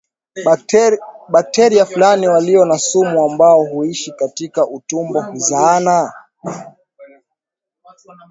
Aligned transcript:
Bakteria 1.31 1.85
fulani 1.85 2.27
walio 2.27 2.65
na 2.65 2.77
sumu 2.79 3.23
ambao 3.31 3.63
huishi 3.65 4.11
katika 4.11 4.67
utumbo 4.67 5.21
huzaana 5.21 6.13